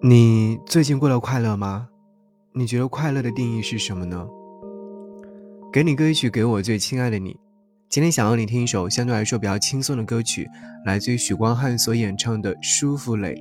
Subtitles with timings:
[0.00, 1.88] 你最近过得快乐吗？
[2.52, 4.28] 你觉得快乐的定义是什么呢？
[5.72, 7.36] 给你歌曲，给我最亲爱的你。
[7.88, 10.48] 今天想要你听一首相对来说比较轻松的歌曲，
[10.84, 13.34] 来自于许光汉所演唱的《舒服嘞》。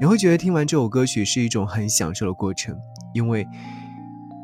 [0.00, 2.74] 你会觉得听完这首歌曲是一种很享受的过程，
[3.12, 3.46] 因为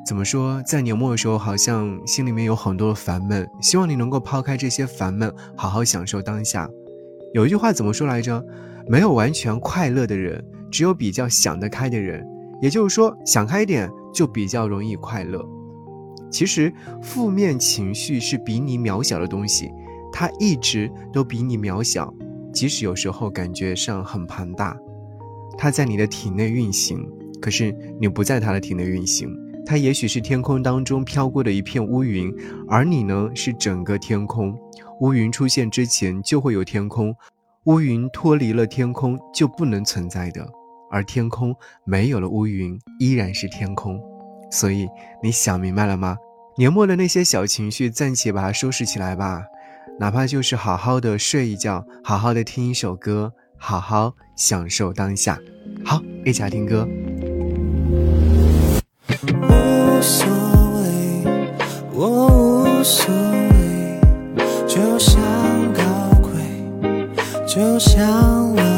[0.04, 6.68] 怎么说，在年末的时候，好像心里面有很多的烦闷，希望你能够抛开这些烦闷，好好享受当下。
[7.32, 8.44] 有一句话怎么说来着？
[8.86, 10.44] 没有完全快乐的人。
[10.70, 12.26] 只有比较想得开的人，
[12.60, 15.44] 也就是说，想开点就比较容易快乐。
[16.30, 19.70] 其实，负面情绪是比你渺小的东西，
[20.12, 22.12] 它一直都比你渺小，
[22.52, 24.76] 即使有时候感觉上很庞大。
[25.56, 27.08] 它在你的体内运行，
[27.40, 29.28] 可是你不在它的体内运行。
[29.64, 32.32] 它也许是天空当中飘过的一片乌云，
[32.68, 34.56] 而你呢，是整个天空。
[35.00, 37.14] 乌云出现之前就会有天空。
[37.66, 40.46] 乌云脱离了天空就不能存在的，
[40.88, 41.52] 而天空
[41.84, 44.00] 没有了乌云依然是天空。
[44.52, 44.88] 所以
[45.20, 46.16] 你想明白了吗？
[46.56, 49.42] 年末的那些小情绪暂且把它收拾起来吧，
[49.98, 55.36] 哪怕就是好好的睡一觉，好好的听一首歌，好好享受当下。
[55.84, 56.86] 好，一起来听歌。
[59.42, 60.24] 无所
[60.76, 61.24] 谓，
[61.92, 62.28] 我
[62.78, 64.00] 无所谓，
[64.68, 65.75] 就像。
[67.56, 68.75] 就像，我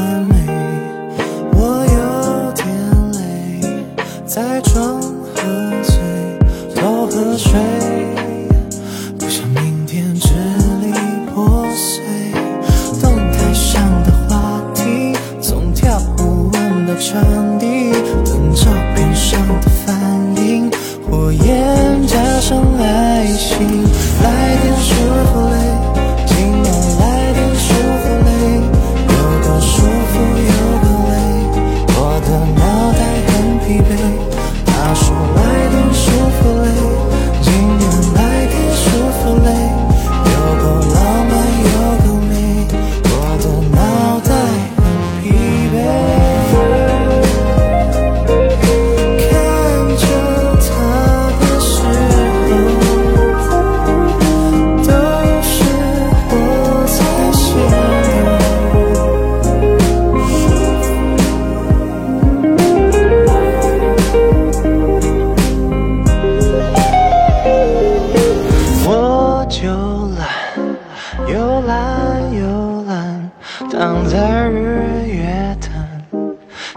[73.79, 75.89] 躺在日月潭，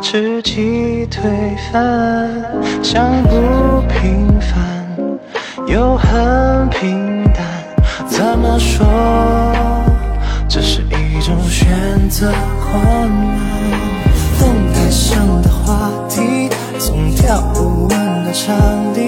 [0.03, 1.23] 吃鸡腿
[1.73, 2.29] 饭，
[2.83, 4.85] 想不平凡，
[5.65, 7.43] 又很平淡。
[8.07, 8.85] 怎么说？
[10.47, 13.39] 这是一种选择困难。
[14.39, 18.55] 灯台上的话题，从跳舞完的场
[18.93, 19.01] 地，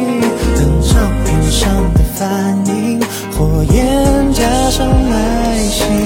[0.56, 3.00] 等照片上的反应，
[3.38, 6.03] 火焰加上耐心。